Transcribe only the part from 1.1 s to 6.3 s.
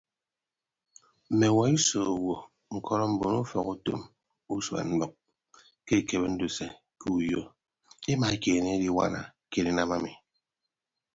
Mme ọwuọ iso owo ñkọrọ mbon ufọkutom usuan mbʌk ke ekebe